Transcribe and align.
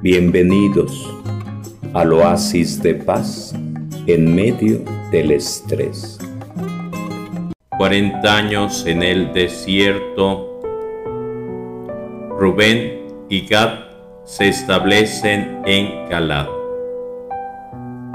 Bienvenidos 0.00 1.12
al 1.92 2.12
oasis 2.12 2.80
de 2.80 2.94
paz 2.94 3.52
en 4.06 4.32
medio 4.32 4.84
del 5.10 5.32
estrés. 5.32 6.20
40 7.76 8.36
años 8.36 8.86
en 8.86 9.02
el 9.02 9.32
desierto. 9.32 10.60
Rubén 12.38 13.08
y 13.28 13.44
Gad 13.48 13.86
se 14.24 14.50
establecen 14.50 15.62
en 15.66 16.08
Galad. 16.08 16.46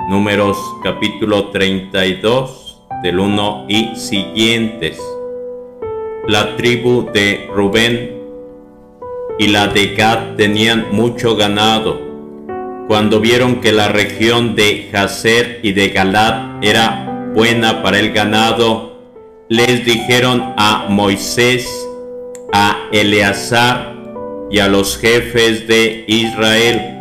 Números 0.10 0.58
capítulo 0.86 1.50
32 1.50 2.82
del 3.04 3.20
1 3.20 3.66
y 3.68 3.94
siguientes. 3.98 5.02
La 6.30 6.56
tribu 6.56 7.12
de 7.12 7.50
Rubén 7.54 8.23
y 9.40 9.48
la 9.48 9.68
de 9.68 9.96
Gad 9.96 10.36
tenían 10.38 10.88
mucho 10.92 11.36
ganado. 11.36 12.00
Cuando 12.88 13.20
vieron 13.20 13.62
que 13.62 13.72
la 13.72 13.88
región 13.88 14.56
de 14.56 14.90
Jazer 14.92 15.60
y 15.64 15.72
de 15.72 15.90
Galad 15.90 16.64
era 16.64 17.32
buena 17.34 17.82
para 17.82 18.00
el 18.00 18.12
ganado, 18.12 18.94
les 19.50 19.86
dijeron 19.86 20.54
a 20.58 20.88
Moisés, 20.90 21.68
a 22.52 22.90
Eleazar 22.92 23.94
y 24.52 24.60
a 24.60 24.68
los 24.68 24.98
jefes 24.98 25.68
de 25.68 26.06
Israel, 26.08 26.94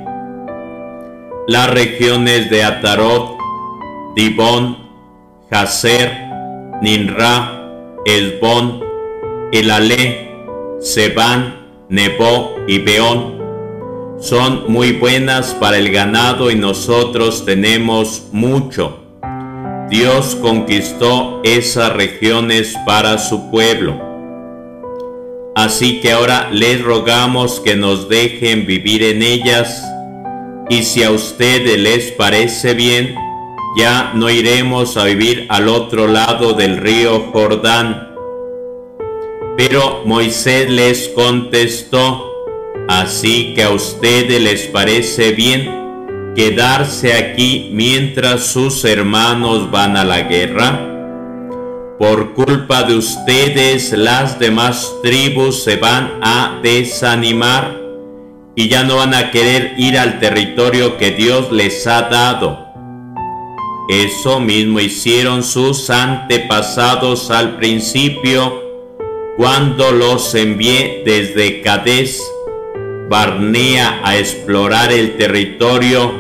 las 1.47 1.71
regiones 1.71 2.49
de 2.49 2.63
Atarot, 2.63 3.37
Dibón, 4.15 4.79
Jazer, 5.51 6.13
Ninra, 6.81 7.69
Esbón, 8.07 8.83
Elalé, 9.53 10.31
Sebán, 10.81 11.62
Nebo 11.93 12.57
y 12.67 12.79
Beón 12.79 13.39
son 14.19 14.73
muy 14.73 14.93
buenas 14.93 15.53
para 15.53 15.77
el 15.77 15.93
ganado 15.93 16.51
y 16.51 16.55
nosotros 16.55 17.45
tenemos 17.45 18.29
mucho. 18.33 18.99
Dios 19.91 20.35
conquistó 20.37 21.43
esas 21.45 21.93
regiones 21.93 22.79
para 22.87 23.19
su 23.19 23.51
pueblo. 23.51 24.01
Así 25.55 26.01
que 26.01 26.13
ahora 26.13 26.49
les 26.51 26.81
rogamos 26.81 27.61
que 27.61 27.77
nos 27.77 28.09
dejen 28.09 28.65
vivir 28.65 29.03
en 29.03 29.23
ellas 29.23 29.85
y 30.71 30.85
si 30.85 31.03
a 31.03 31.11
ustedes 31.11 31.79
les 31.79 32.11
parece 32.13 32.73
bien, 32.73 33.15
ya 33.77 34.13
no 34.15 34.31
iremos 34.31 34.97
a 34.97 35.05
vivir 35.05 35.45
al 35.51 35.69
otro 35.69 36.07
lado 36.07 36.55
del 36.55 36.79
río 36.79 37.29
Jordán 37.35 38.12
pero 39.57 40.03
Moisés 40.07 40.71
les 40.71 41.09
contestó, 41.09 42.31
así 42.89 43.53
que 43.55 43.65
a 43.65 43.71
ustedes 43.71 44.41
les 44.41 44.63
parece 44.63 45.33
bien 45.33 45.83
quedarse 46.35 47.13
aquí 47.13 47.71
mientras 47.73 48.47
sus 48.47 48.85
hermanos 48.85 49.71
van 49.71 49.97
a 49.97 50.05
la 50.05 50.23
guerra. 50.23 50.89
Por 51.99 52.33
culpa 52.33 52.83
de 52.83 52.97
ustedes 52.97 53.93
las 53.93 54.39
demás 54.39 54.93
tribus 55.03 55.63
se 55.63 55.77
van 55.77 56.19
a 56.23 56.59
desanimar 56.63 57.79
y 58.57 58.69
ya 58.69 58.83
no 58.83 58.97
van 58.97 59.15
a 59.15 59.31
querer 59.31 59.75
ir 59.77 59.99
al 59.99 60.19
territorio 60.19 60.97
que 60.97 61.13
Dios 61.13 61.53
les 61.53 61.87
ha 61.87 62.03
dado. 62.03 62.73
Eso 63.89 64.41
mismo 64.41 64.81
hicieron 64.81 65.43
sus 65.43 65.91
antepasados 65.91 67.31
al 67.31 67.57
principio 67.57 68.62
cuando 69.37 69.93
los 69.93 70.35
envié 70.35 71.03
desde 71.05 71.63
Cades 71.63 72.23
Barnea 73.09 74.01
a 74.05 74.17
explorar 74.17 74.93
el 74.93 75.17
territorio, 75.17 76.13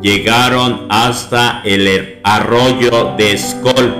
llegaron 0.00 0.86
hasta 0.88 1.60
el 1.64 2.20
arroyo 2.22 3.14
de 3.16 3.32
Escol. 3.32 3.94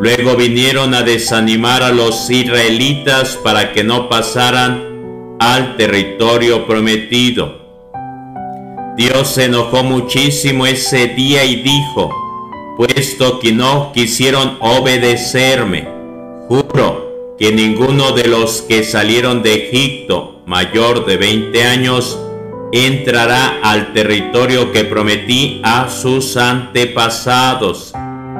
Luego 0.00 0.36
vinieron 0.36 0.94
a 0.94 1.02
desanimar 1.02 1.82
a 1.82 1.90
los 1.90 2.28
israelitas 2.30 3.38
para 3.42 3.72
que 3.72 3.84
no 3.84 4.08
pasaran 4.08 5.36
al 5.38 5.76
territorio 5.76 6.66
prometido. 6.66 7.64
Dios 8.96 9.28
se 9.28 9.44
enojó 9.44 9.84
muchísimo 9.84 10.66
ese 10.66 11.08
día 11.08 11.44
y 11.44 11.62
dijo, 11.62 12.10
puesto 12.76 13.38
que 13.38 13.52
no 13.52 13.92
quisieron 13.92 14.56
obedecerme, 14.60 15.86
juro 16.48 17.05
que 17.38 17.52
ninguno 17.52 18.12
de 18.12 18.28
los 18.28 18.62
que 18.62 18.82
salieron 18.82 19.42
de 19.42 19.68
Egipto 19.68 20.40
mayor 20.46 21.04
de 21.04 21.16
20 21.16 21.64
años 21.64 22.18
entrará 22.72 23.60
al 23.62 23.92
territorio 23.92 24.72
que 24.72 24.84
prometí 24.84 25.60
a 25.62 25.88
sus 25.88 26.36
antepasados, 26.36 27.92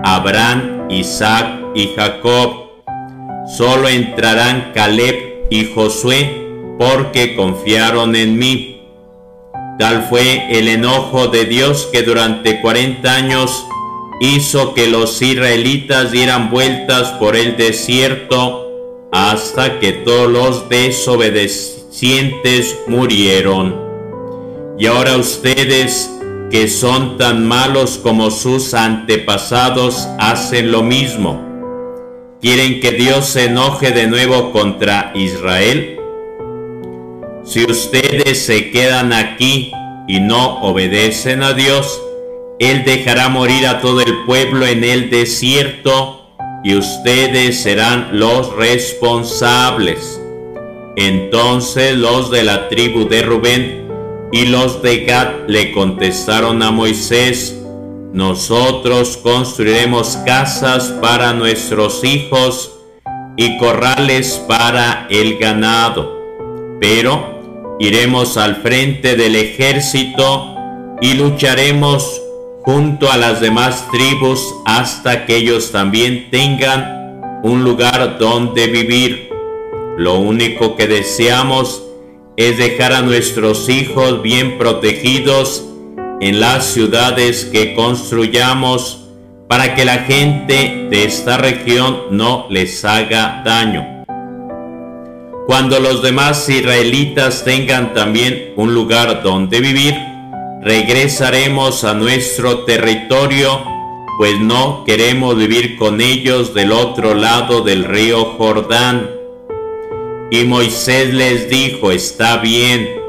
Abraham, 0.04 0.86
Isaac 0.88 1.60
y 1.74 1.90
Jacob. 1.94 2.66
Solo 3.56 3.88
entrarán 3.88 4.72
Caleb 4.74 5.46
y 5.50 5.72
Josué 5.72 6.46
porque 6.78 7.36
confiaron 7.36 8.16
en 8.16 8.38
mí. 8.38 8.82
Tal 9.78 10.06
fue 10.08 10.46
el 10.58 10.68
enojo 10.68 11.28
de 11.28 11.44
Dios 11.44 11.88
que 11.92 12.02
durante 12.02 12.60
40 12.60 13.14
años 13.14 13.66
hizo 14.20 14.72
que 14.74 14.88
los 14.88 15.20
israelitas 15.20 16.10
dieran 16.12 16.50
vueltas 16.50 17.10
por 17.12 17.36
el 17.36 17.56
desierto 17.56 18.65
hasta 19.16 19.80
que 19.80 19.92
todos 19.92 20.30
los 20.30 20.68
desobedecientes 20.68 22.78
murieron. 22.86 23.74
Y 24.78 24.84
ahora 24.84 25.16
ustedes, 25.16 26.10
que 26.50 26.68
son 26.68 27.16
tan 27.16 27.48
malos 27.48 27.98
como 28.02 28.30
sus 28.30 28.74
antepasados, 28.74 30.06
hacen 30.18 30.70
lo 30.70 30.82
mismo. 30.82 31.42
¿Quieren 32.42 32.80
que 32.80 32.92
Dios 32.92 33.24
se 33.24 33.46
enoje 33.46 33.92
de 33.92 34.06
nuevo 34.06 34.52
contra 34.52 35.12
Israel? 35.14 35.98
Si 37.42 37.64
ustedes 37.64 38.44
se 38.44 38.70
quedan 38.70 39.14
aquí 39.14 39.72
y 40.06 40.20
no 40.20 40.60
obedecen 40.60 41.42
a 41.42 41.54
Dios, 41.54 42.02
Él 42.58 42.84
dejará 42.84 43.30
morir 43.30 43.66
a 43.66 43.80
todo 43.80 44.02
el 44.02 44.26
pueblo 44.26 44.66
en 44.66 44.84
el 44.84 45.08
desierto 45.08 46.25
y 46.66 46.74
ustedes 46.74 47.62
serán 47.62 48.08
los 48.18 48.52
responsables. 48.56 50.20
Entonces 50.96 51.94
los 51.94 52.28
de 52.32 52.42
la 52.42 52.68
tribu 52.68 53.08
de 53.08 53.22
Rubén 53.22 53.88
y 54.32 54.46
los 54.46 54.82
de 54.82 55.04
Gad 55.04 55.46
le 55.46 55.70
contestaron 55.70 56.64
a 56.64 56.72
Moisés, 56.72 57.56
nosotros 58.12 59.16
construiremos 59.18 60.16
casas 60.26 60.92
para 61.00 61.32
nuestros 61.34 62.02
hijos 62.02 62.72
y 63.36 63.58
corrales 63.58 64.42
para 64.48 65.06
el 65.08 65.38
ganado, 65.38 66.18
pero 66.80 67.76
iremos 67.78 68.36
al 68.36 68.56
frente 68.56 69.14
del 69.14 69.36
ejército 69.36 70.56
y 71.00 71.14
lucharemos 71.14 72.22
junto 72.66 73.12
a 73.12 73.16
las 73.16 73.40
demás 73.40 73.86
tribus 73.92 74.52
hasta 74.64 75.24
que 75.24 75.36
ellos 75.36 75.70
también 75.70 76.30
tengan 76.32 77.20
un 77.44 77.62
lugar 77.62 78.18
donde 78.18 78.66
vivir. 78.66 79.30
Lo 79.96 80.18
único 80.18 80.74
que 80.74 80.88
deseamos 80.88 81.84
es 82.36 82.58
dejar 82.58 82.92
a 82.92 83.02
nuestros 83.02 83.68
hijos 83.68 84.20
bien 84.20 84.58
protegidos 84.58 85.64
en 86.20 86.40
las 86.40 86.66
ciudades 86.66 87.44
que 87.44 87.72
construyamos 87.76 89.04
para 89.48 89.76
que 89.76 89.84
la 89.84 89.98
gente 89.98 90.88
de 90.90 91.04
esta 91.04 91.36
región 91.36 91.98
no 92.10 92.48
les 92.50 92.84
haga 92.84 93.42
daño. 93.44 94.04
Cuando 95.46 95.78
los 95.78 96.02
demás 96.02 96.48
israelitas 96.48 97.44
tengan 97.44 97.94
también 97.94 98.54
un 98.56 98.74
lugar 98.74 99.22
donde 99.22 99.60
vivir, 99.60 99.94
regresaremos 100.66 101.84
a 101.84 101.94
nuestro 101.94 102.64
territorio, 102.64 103.62
pues 104.18 104.40
no 104.40 104.82
queremos 104.84 105.36
vivir 105.36 105.76
con 105.76 106.00
ellos 106.00 106.54
del 106.54 106.72
otro 106.72 107.14
lado 107.14 107.60
del 107.60 107.84
río 107.84 108.34
Jordán. 108.36 109.08
Y 110.32 110.42
Moisés 110.42 111.14
les 111.14 111.48
dijo, 111.48 111.92
está 111.92 112.38
bien, 112.38 113.00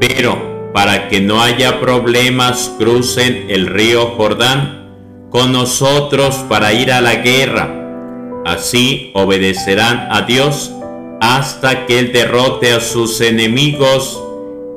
pero 0.00 0.72
para 0.74 1.08
que 1.08 1.20
no 1.20 1.40
haya 1.40 1.78
problemas 1.78 2.74
crucen 2.80 3.46
el 3.48 3.68
río 3.68 4.14
Jordán 4.16 4.88
con 5.30 5.52
nosotros 5.52 6.34
para 6.48 6.72
ir 6.72 6.90
a 6.90 7.00
la 7.00 7.14
guerra. 7.14 8.42
Así 8.44 9.12
obedecerán 9.14 10.08
a 10.10 10.22
Dios 10.22 10.72
hasta 11.20 11.86
que 11.86 12.00
Él 12.00 12.12
derrote 12.12 12.72
a 12.72 12.80
sus 12.80 13.20
enemigos 13.20 14.20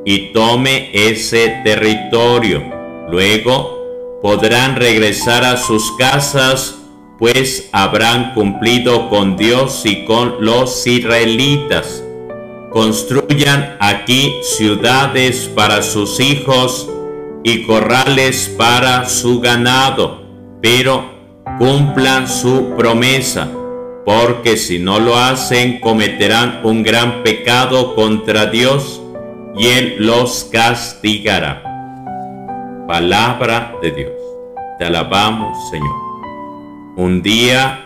y 0.05 0.33
tome 0.33 0.89
ese 0.93 1.61
territorio. 1.63 2.63
Luego 3.09 4.19
podrán 4.21 4.75
regresar 4.75 5.43
a 5.43 5.57
sus 5.57 5.91
casas, 5.97 6.77
pues 7.19 7.69
habrán 7.71 8.33
cumplido 8.33 9.09
con 9.09 9.37
Dios 9.37 9.81
y 9.85 10.05
con 10.05 10.37
los 10.39 10.85
israelitas. 10.87 12.03
construyan 12.71 13.75
aquí 13.81 14.33
ciudades 14.43 15.51
para 15.53 15.81
sus 15.81 16.21
hijos 16.21 16.89
y 17.43 17.63
corrales 17.63 18.47
para 18.57 19.09
su 19.09 19.41
ganado, 19.41 20.21
pero 20.61 21.03
cumplan 21.59 22.29
su 22.29 22.73
promesa, 22.77 23.51
porque 24.05 24.55
si 24.55 24.79
no 24.79 25.01
lo 25.01 25.17
hacen 25.17 25.81
cometerán 25.81 26.61
un 26.63 26.81
gran 26.81 27.23
pecado 27.23 27.93
contra 27.93 28.45
Dios 28.45 29.00
y 29.57 29.67
Él 29.67 29.95
los 29.99 30.49
castigará. 30.51 31.63
Palabra 32.87 33.75
de 33.81 33.91
Dios. 33.91 34.11
Te 34.77 34.85
alabamos, 34.85 35.69
Señor. 35.69 35.95
Un 36.97 37.21
día 37.21 37.85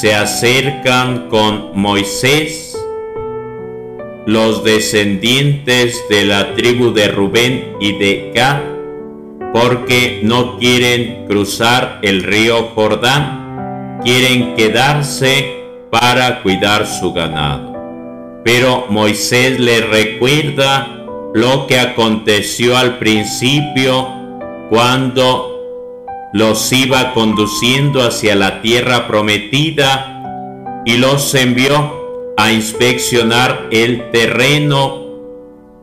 se 0.00 0.14
acercan 0.14 1.28
con 1.28 1.78
Moisés 1.78 2.76
los 4.26 4.62
descendientes 4.62 6.02
de 6.08 6.24
la 6.24 6.54
tribu 6.54 6.92
de 6.92 7.08
Rubén 7.08 7.76
y 7.80 7.98
de 7.98 8.32
Gad, 8.34 8.60
porque 9.52 10.20
no 10.22 10.58
quieren 10.58 11.26
cruzar 11.26 11.98
el 12.02 12.22
río 12.22 12.70
Jordán, 12.74 14.00
quieren 14.04 14.54
quedarse 14.54 15.62
para 15.90 16.42
cuidar 16.42 16.86
su 16.86 17.12
ganado. 17.12 17.71
Pero 18.44 18.86
Moisés 18.88 19.58
le 19.60 19.80
recuerda 19.80 21.06
lo 21.34 21.66
que 21.66 21.78
aconteció 21.78 22.76
al 22.76 22.98
principio 22.98 24.08
cuando 24.68 25.52
los 26.32 26.72
iba 26.72 27.12
conduciendo 27.12 28.02
hacia 28.02 28.34
la 28.34 28.62
tierra 28.62 29.06
prometida 29.06 30.82
y 30.84 30.96
los 30.96 31.34
envió 31.34 32.34
a 32.36 32.52
inspeccionar 32.52 33.68
el 33.70 34.10
terreno 34.10 35.02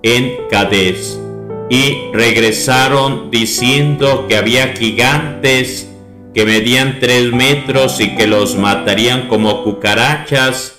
en 0.04 0.36
Cades. 0.50 1.20
Y 1.70 2.12
regresaron 2.14 3.30
diciendo 3.30 4.26
que 4.28 4.36
había 4.36 4.74
gigantes 4.74 5.88
que 6.34 6.46
medían 6.46 6.98
tres 7.00 7.32
metros 7.32 8.00
y 8.00 8.16
que 8.16 8.28
los 8.28 8.56
matarían 8.56 9.28
como 9.28 9.64
cucarachas 9.64 10.79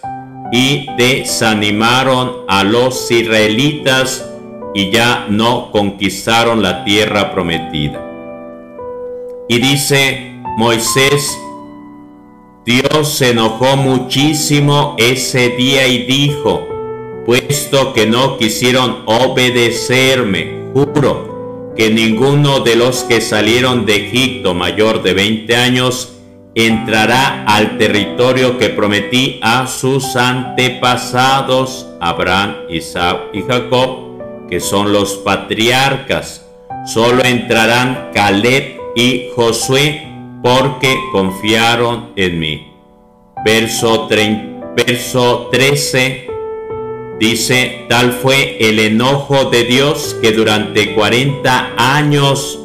y 0.53 0.87
desanimaron 0.97 2.45
a 2.49 2.65
los 2.65 3.11
israelitas 3.11 4.29
y 4.75 4.91
ya 4.91 5.27
no 5.29 5.71
conquistaron 5.71 6.63
la 6.63 6.85
tierra 6.85 7.33
prometida. 7.33 8.07
Y 9.49 9.59
dice 9.59 10.33
Moisés, 10.57 11.39
Dios 12.65 13.15
se 13.15 13.31
enojó 13.31 13.77
muchísimo 13.77 14.95
ese 14.99 15.51
día 15.51 15.87
y 15.89 16.05
dijo, 16.05 16.67
puesto 17.27 17.93
que 17.93 18.07
no 18.07 18.37
quisieron 18.39 19.03
obedecerme, 19.07 20.61
juro 20.73 21.73
que 21.77 21.91
ninguno 21.91 22.61
de 22.61 22.77
los 22.77 23.05
que 23.05 23.21
salieron 23.21 23.87
de 23.87 24.09
Egipto 24.09 24.55
mayor 24.55 25.03
de 25.03 25.15
20 25.15 25.57
años 25.57 26.20
entrará 26.55 27.45
al 27.45 27.79
territorio 27.79 28.59
que 28.59 28.71
prometí 28.71 29.39
a 29.43 29.67
sus 29.67 30.17
antepasados, 30.17 31.87
Abraham, 32.01 32.57
Isaac 32.69 33.29
y 33.33 33.43
Jacob, 33.43 34.49
que 34.49 34.61
son 34.61 34.93
los 34.93 35.15
patriarcas. 35.15 36.47
Solo 36.87 37.23
entrarán 37.25 38.11
Caleb 38.13 38.79
y 38.97 39.29
Josué 39.35 40.07
porque 40.43 40.97
confiaron 41.13 42.13
en 42.17 42.39
mí. 42.39 42.73
Verso, 43.45 44.09
verso 44.77 45.49
13 45.53 46.29
dice, 47.19 47.85
tal 47.89 48.13
fue 48.13 48.57
el 48.61 48.79
enojo 48.79 49.51
de 49.51 49.65
Dios 49.65 50.17
que 50.23 50.33
durante 50.33 50.95
40 50.95 51.75
años 51.77 52.60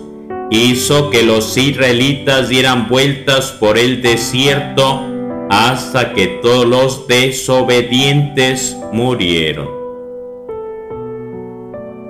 hizo 0.49 1.09
que 1.09 1.23
los 1.23 1.57
israelitas 1.57 2.49
dieran 2.49 2.87
vueltas 2.87 3.51
por 3.51 3.77
el 3.77 4.01
desierto 4.01 5.01
hasta 5.49 6.13
que 6.13 6.27
todos 6.27 6.65
los 6.65 7.07
desobedientes 7.07 8.75
murieron. 8.91 9.69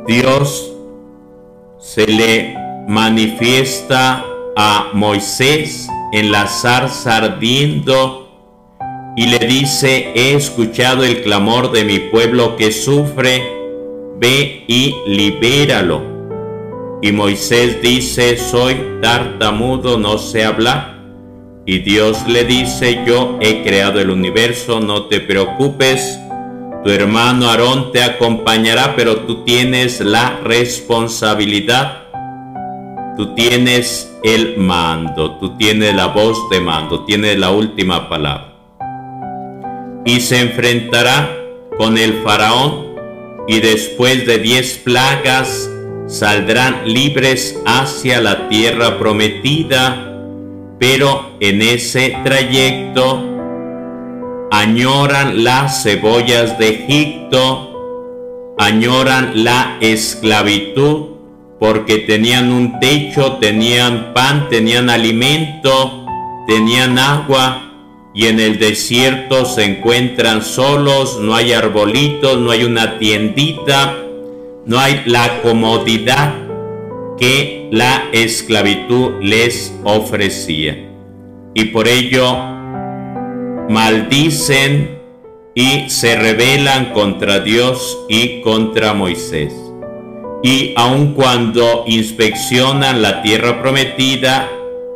Dios 0.07 0.71
se 1.79 2.07
le 2.07 2.55
manifiesta 2.87 4.23
a 4.55 4.89
Moisés 4.93 5.88
en 6.13 6.31
la 6.31 6.47
zarza 6.47 7.17
ardiendo 7.17 8.21
y 9.17 9.27
le 9.27 9.39
dice, 9.39 10.11
he 10.13 10.35
escuchado 10.35 11.03
el 11.03 11.21
clamor 11.21 11.71
de 11.71 11.85
mi 11.85 11.99
pueblo 11.99 12.55
que 12.55 12.71
sufre, 12.71 13.41
ve 14.17 14.63
y 14.67 14.93
libéralo. 15.07 16.14
Y 17.01 17.12
Moisés 17.12 17.81
dice, 17.81 18.38
soy 18.38 18.75
tartamudo, 19.01 19.97
no 19.97 20.18
sé 20.18 20.44
hablar. 20.44 20.95
Y 21.65 21.80
Dios 21.80 22.27
le 22.27 22.44
dice, 22.45 23.03
yo 23.06 23.38
he 23.42 23.63
creado 23.63 24.00
el 24.00 24.09
universo, 24.09 24.80
no 24.80 25.06
te 25.06 25.19
preocupes, 25.19 26.19
tu 26.83 26.92
hermano 26.92 27.50
Aarón 27.50 27.92
te 27.92 28.03
acompañará, 28.03 28.95
pero 28.95 29.21
tú 29.21 29.44
tienes 29.44 30.00
la 30.00 30.39
responsabilidad 30.44 32.06
Tú 33.15 33.33
tienes 33.33 34.13
el 34.24 34.57
mando, 34.57 35.38
tú 35.38 35.56
tienes 35.56 35.95
la 35.95 36.07
voz 36.07 36.50
de 36.50 36.59
mando, 36.59 37.06
tienes 37.06 37.39
la 37.39 37.50
última 37.50 38.09
palabra. 38.09 38.53
Y 40.03 40.19
se 40.19 40.41
enfrentará 40.41 41.33
con 41.77 41.98
el 41.98 42.21
faraón 42.24 42.88
y 43.48 43.62
después 43.62 44.25
de 44.27 44.39
diez 44.39 44.81
plagas 44.83 45.69
saldrán 46.07 46.81
libres 46.85 47.59
hacia 47.65 48.21
la 48.21 48.47
tierra 48.47 48.99
prometida, 48.99 50.13
pero 50.79 51.37
en 51.39 51.61
ese 51.61 52.17
trayecto 52.23 53.23
añoran 54.51 55.43
las 55.43 55.83
cebollas 55.83 56.57
de 56.59 56.69
Egipto, 56.69 58.55
añoran 58.57 59.43
la 59.43 59.77
esclavitud 59.81 61.15
porque 61.59 61.99
tenían 61.99 62.51
un 62.51 62.79
techo, 62.79 63.37
tenían 63.37 64.13
pan, 64.13 64.49
tenían 64.49 64.89
alimento, 64.89 66.05
tenían 66.47 66.99
agua, 66.99 67.61
y 68.13 68.27
en 68.27 68.39
el 68.39 68.59
desierto 68.59 69.45
se 69.45 69.63
encuentran 69.65 70.41
solos, 70.41 71.19
no 71.19 71.35
hay 71.35 71.51
arbolitos, 71.51 72.39
no 72.39 72.51
hay 72.51 72.63
una 72.63 72.97
tiendita, 72.97 74.04
no 74.65 74.79
hay 74.79 75.03
la 75.06 75.41
comodidad 75.41 76.33
que 77.17 77.69
la 77.72 78.10
esclavitud 78.12 79.22
les 79.22 79.74
ofrecía. 79.84 80.89
Y 81.53 81.65
por 81.65 81.88
ello 81.88 82.36
maldicen 83.69 85.00
y 85.53 85.89
se 85.89 86.15
rebelan 86.15 86.91
contra 86.93 87.39
Dios 87.39 87.98
y 88.10 88.41
contra 88.41 88.93
Moisés 88.93 89.53
y 90.45 90.75
aun 90.77 91.15
cuando 91.15 91.86
inspeccionan 91.88 93.01
la 93.01 93.24
tierra 93.24 93.63
prometida, 93.63 94.48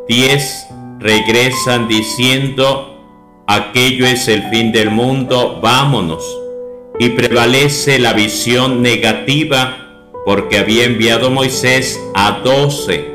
diez 0.08 0.68
regresan 1.00 1.88
diciendo, 1.88 3.44
aquello 3.48 4.06
es 4.06 4.28
el 4.28 4.44
fin 4.52 4.72
del 4.72 4.92
mundo, 4.92 5.60
vámonos. 5.60 6.24
Y 7.00 7.10
prevalece 7.10 7.98
la 7.98 8.14
visión 8.14 8.82
negativa 8.82 9.90
porque 10.26 10.58
había 10.60 10.84
enviado 10.84 11.32
Moisés 11.32 12.00
a 12.14 12.42
doce, 12.44 13.06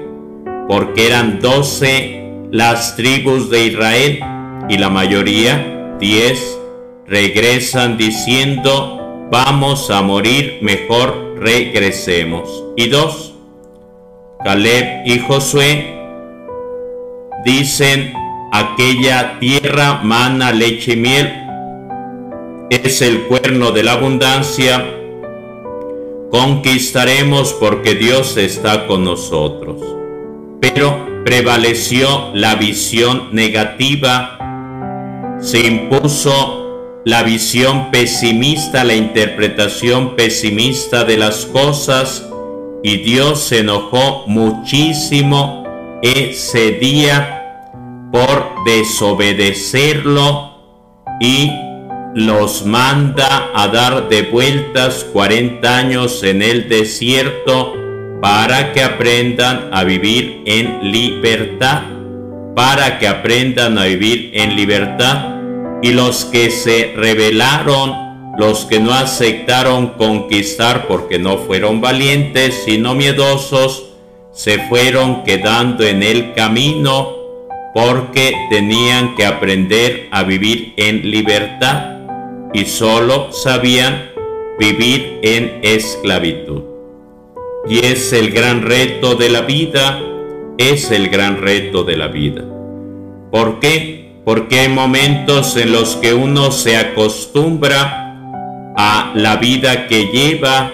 porque 0.66 1.06
eran 1.06 1.38
doce 1.40 2.24
las 2.50 2.96
tribus 2.96 3.50
de 3.50 3.66
Israel 3.66 4.20
y 4.68 4.78
la 4.78 4.88
mayoría, 4.88 5.96
diez, 6.00 6.58
regresan 7.06 7.98
diciendo, 7.98 9.28
vamos 9.30 9.90
a 9.90 10.00
morir 10.02 10.58
mejor 10.62 11.34
regresemos. 11.38 12.64
Y 12.76 12.88
dos, 12.88 13.34
Caleb 14.42 15.02
y 15.06 15.18
Josué 15.18 15.94
dicen, 17.44 18.14
aquella 18.52 19.38
tierra 19.38 20.00
mana, 20.02 20.52
leche 20.52 20.92
y 20.92 20.96
miel, 20.96 21.43
es 22.71 23.02
el 23.02 23.25
cuerno 23.25 23.73
de 23.73 23.83
la 23.83 23.92
abundancia, 23.92 24.85
conquistaremos 26.30 27.52
porque 27.54 27.94
Dios 27.94 28.37
está 28.37 28.87
con 28.87 29.04
nosotros. 29.04 29.83
Pero 30.61 31.23
prevaleció 31.25 32.30
la 32.35 32.54
visión 32.54 33.28
negativa, 33.33 34.38
se 35.40 35.66
impuso 35.66 37.02
la 37.04 37.23
visión 37.23 37.90
pesimista, 37.90 38.83
la 38.85 38.94
interpretación 38.94 40.16
pesimista 40.16 41.04
de 41.04 41.18
las 41.18 41.44
cosas 41.47 42.26
y 42.83 42.99
Dios 42.99 43.40
se 43.40 43.61
enojó 43.61 44.25
muchísimo 44.26 45.64
ese 46.02 46.73
día 46.73 48.11
por 48.12 48.64
desobedecerlo 48.64 50.54
y 51.21 51.50
los 52.14 52.64
manda 52.64 53.50
a 53.54 53.66
dar 53.66 54.09
de 54.09 54.23
vueltas 54.23 55.04
40 55.12 55.76
años 55.76 56.23
en 56.23 56.42
el 56.42 56.68
desierto 56.68 57.75
para 58.23 58.73
que 58.73 58.85
aprendan 58.85 59.71
a 59.73 59.83
vivir 59.83 60.42
en 60.47 60.92
libertad, 60.92 61.83
para 62.54 63.00
que 63.00 63.09
aprendan 63.09 63.78
a 63.78 63.85
vivir 63.87 64.30
en 64.35 64.54
libertad. 64.54 65.35
Y 65.83 65.90
los 65.90 66.25
que 66.25 66.50
se 66.50 66.94
rebelaron, 66.97 68.37
los 68.38 68.64
que 68.64 68.78
no 68.78 68.94
aceptaron 68.94 69.88
conquistar 69.88 70.87
porque 70.87 71.18
no 71.18 71.38
fueron 71.38 71.80
valientes, 71.80 72.62
sino 72.64 72.94
miedosos, 72.94 73.87
se 74.33 74.61
fueron 74.68 75.25
quedando 75.25 75.85
en 75.85 76.04
el 76.04 76.33
camino 76.33 77.09
porque 77.75 78.35
tenían 78.50 79.16
que 79.16 79.26
aprender 79.26 80.09
a 80.12 80.23
vivir 80.23 80.75
en 80.76 81.11
libertad 81.11 81.93
y 82.54 82.66
solo 82.66 83.32
sabían 83.32 84.12
vivir 84.58 85.18
en 85.23 85.58
esclavitud. 85.62 86.62
Y 87.68 87.84
es 87.84 88.12
el 88.12 88.30
gran 88.30 88.62
reto 88.62 89.16
de 89.16 89.28
la 89.28 89.40
vida, 89.40 90.00
es 90.56 90.90
el 90.92 91.08
gran 91.08 91.42
reto 91.42 91.82
de 91.82 91.96
la 91.96 92.06
vida. 92.06 92.44
¿Por 93.32 93.58
qué? 93.58 94.12
Porque 94.25 94.61
hay 94.61 94.68
momentos 94.68 95.56
en 95.56 95.73
los 95.73 95.96
que 95.96 96.14
uno 96.14 96.52
se 96.52 96.76
acostumbra 96.76 98.00
a 98.76 99.12
la 99.14 99.37
vida 99.37 99.88
que 99.88 100.06
lleva 100.06 100.73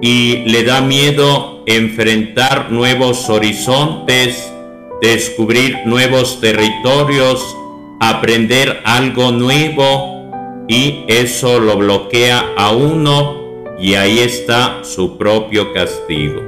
y 0.00 0.44
le 0.46 0.62
da 0.62 0.80
miedo 0.80 1.64
enfrentar 1.66 2.70
nuevos 2.70 3.28
horizontes, 3.28 4.52
descubrir 5.02 5.78
nuevos 5.86 6.40
territorios, 6.40 7.56
aprender 7.98 8.80
algo 8.84 9.32
nuevo 9.32 10.17
y 10.68 11.04
eso 11.08 11.58
lo 11.58 11.78
bloquea 11.78 12.52
a 12.56 12.72
uno 12.72 13.64
y 13.80 13.94
ahí 13.94 14.18
está 14.18 14.80
su 14.84 15.16
propio 15.16 15.72
castigo. 15.72 16.42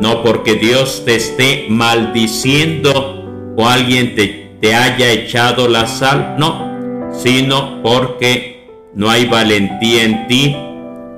No 0.00 0.22
porque 0.24 0.56
Dios 0.56 1.04
te 1.04 1.14
esté 1.14 1.66
maldiciendo 1.68 3.54
o 3.56 3.68
alguien 3.68 4.16
te, 4.16 4.74
haya 4.74 5.12
echado 5.12 5.68
la 5.68 5.86
sal, 5.86 6.36
no, 6.38 7.10
sino 7.12 7.82
porque 7.82 8.66
no 8.94 9.10
hay 9.10 9.26
valentía 9.26 10.04
en 10.04 10.26
ti, 10.26 10.56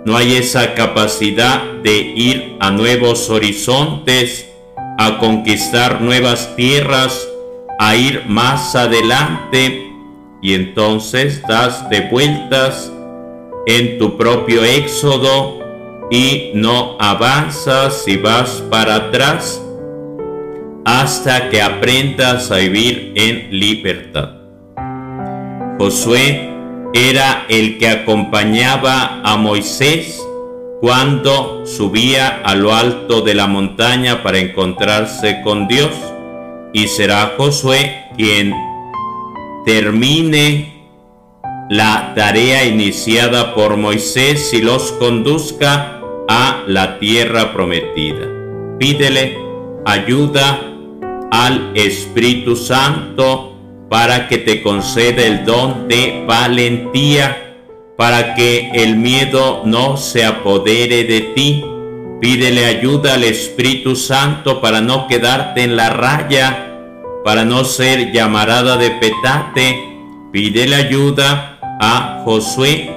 no 0.05 0.17
hay 0.17 0.37
esa 0.37 0.75
capacidad 0.75 1.63
de 1.83 1.99
ir 1.99 2.57
a 2.61 2.71
nuevos 2.71 3.31
horizontes, 3.31 4.51
a 4.99 5.19
conquistar 5.19 6.01
nuevas 6.01 6.57
tierras, 6.57 7.27
a 7.79 7.97
ir 7.97 8.25
más 8.27 8.75
adelante 8.75 9.84
y 10.45 10.53
entonces 10.53 11.41
das 11.49 11.89
de 11.89 12.03
vueltas 12.03 12.93
en 13.67 13.97
tu 13.99 14.19
propio 14.19 14.63
éxodo 14.63 15.59
y 16.11 16.51
no 16.53 16.99
avanzas 17.01 18.05
y 18.07 18.19
vas 18.19 18.63
para 18.71 18.97
atrás 18.97 19.59
hasta 20.85 21.49
que 21.49 21.63
aprendas 21.63 22.51
a 22.51 22.57
vivir 22.57 23.15
en 23.17 23.59
libertad. 23.59 24.33
Josué 25.79 26.51
era 26.93 27.47
el 27.49 27.79
que 27.79 27.89
acompañaba 27.89 29.23
a 29.25 29.39
Moisés 29.39 30.23
cuando 30.83 31.65
subía 31.65 32.43
a 32.45 32.55
lo 32.55 32.75
alto 32.75 33.23
de 33.23 33.33
la 33.33 33.47
montaña 33.47 34.23
para 34.23 34.41
encontrarse 34.41 35.41
con 35.43 35.69
Dios 35.69 35.93
y 36.75 36.87
será 36.89 37.33
Josué 37.39 38.05
quien 38.19 38.74
termine 39.65 40.75
la 41.71 42.13
tarea 42.15 42.65
iniciada 42.65 43.55
por 43.55 43.77
Moisés 43.77 44.53
y 44.53 44.61
los 44.61 44.93
conduzca 44.93 46.01
a 46.29 46.63
la 46.67 46.99
tierra 46.99 47.53
prometida. 47.53 48.29
Pídele 48.79 49.39
ayuda 49.85 50.61
al 51.31 51.73
Espíritu 51.75 52.57
Santo 52.57 53.55
para 53.89 54.29
que 54.29 54.39
te 54.39 54.63
conceda 54.63 55.23
el 55.23 55.45
don 55.45 55.89
de 55.89 56.25
valentía, 56.27 57.57
para 57.97 58.35
que 58.35 58.71
el 58.75 58.97
miedo 58.97 59.63
no 59.65 59.97
se 59.97 60.25
apodere 60.25 61.05
de 61.05 61.21
ti. 61.35 61.65
Pídele 62.21 62.67
ayuda 62.67 63.15
al 63.15 63.25
Espíritu 63.25 63.97
Santo 63.97 64.61
para 64.61 64.81
no 64.81 65.07
quedarte 65.07 65.63
en 65.63 65.77
la 65.77 65.91
raya, 65.91 66.74
para 67.25 67.47
no 67.47 67.65
ser 67.65 68.13
llamarada 68.13 68.77
de 68.77 68.91
petate. 68.91 69.83
Pídele 70.31 70.77
ayuda 70.77 71.59
a 71.81 72.23
Josué, 72.25 72.93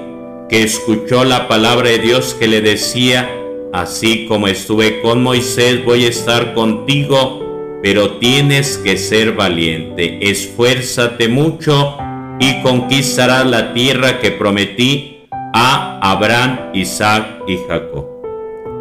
que 0.50 0.64
escuchó 0.64 1.24
la 1.24 1.48
palabra 1.48 1.90
de 1.90 2.00
Dios 2.00 2.36
que 2.38 2.48
le 2.48 2.62
decía, 2.62 3.30
así 3.74 4.28
como 4.28 4.48
estuve 4.48 5.02
con 5.02 5.24
Moisés, 5.24 5.84
voy 5.86 6.06
a 6.06 6.10
estar 6.10 6.54
contigo, 6.54 7.80
pero 7.82 8.18
tienes 8.18 8.78
que 8.78 8.98
ser 8.98 9.32
valiente, 9.34 10.20
esfuérzate 10.30 11.30
mucho 11.30 11.98
y 12.40 12.62
conquistarás 12.62 13.46
la 13.46 13.74
tierra 13.74 14.20
que 14.20 14.32
prometí 14.32 15.28
a 15.54 16.00
Abraham, 16.02 16.72
Isaac 16.74 17.44
y 17.48 17.58
Jacob. 17.68 18.06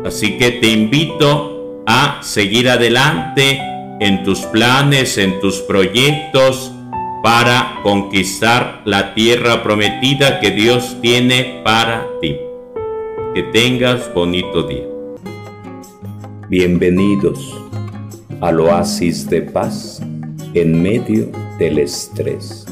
Así 0.05 0.39
que 0.39 0.53
te 0.53 0.69
invito 0.69 1.83
a 1.87 2.21
seguir 2.23 2.69
adelante 2.69 3.61
en 4.01 4.23
tus 4.25 4.41
planes, 4.41 5.17
en 5.19 5.41
tus 5.41 5.57
proyectos, 5.61 6.73
para 7.23 7.81
conquistar 7.83 8.83
la 8.85 9.15
tierra 9.15 9.63
prometida 9.63 10.39
que 10.41 10.51
Dios 10.51 10.97
tiene 11.01 11.61
para 11.65 12.07
ti. 12.21 12.37
Que 13.35 13.43
tengas 13.45 14.13
bonito 14.13 14.63
día. 14.63 14.87
Bienvenidos 16.49 17.55
al 18.41 18.61
oasis 18.61 19.29
de 19.29 19.43
paz 19.43 20.03
en 20.55 20.83
medio 20.83 21.31
del 21.59 21.79
estrés. 21.79 22.66